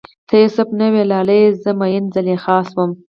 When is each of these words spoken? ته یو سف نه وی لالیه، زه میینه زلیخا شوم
ته 0.27 0.33
یو 0.41 0.49
سف 0.57 0.69
نه 0.79 0.87
وی 0.93 1.03
لالیه، 1.11 1.47
زه 1.63 1.71
میینه 1.79 2.11
زلیخا 2.15 2.57
شوم 2.69 2.91